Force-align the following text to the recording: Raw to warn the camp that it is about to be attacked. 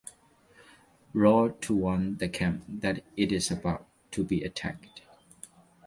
Raw 1.13 1.49
to 1.61 1.75
warn 1.75 2.17
the 2.17 2.27
camp 2.27 2.63
that 2.67 3.03
it 3.15 3.31
is 3.31 3.51
about 3.51 3.85
to 4.09 4.23
be 4.23 4.41
attacked. 4.43 5.01